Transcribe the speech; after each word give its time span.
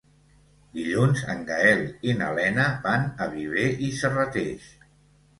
Dilluns 0.75 1.19
en 1.33 1.41
Gaël 1.49 1.83
i 2.11 2.15
na 2.21 2.29
Lena 2.39 2.65
van 2.85 3.03
a 3.25 3.27
Viver 3.35 3.67
i 3.89 3.91
Serrateix. 3.99 4.65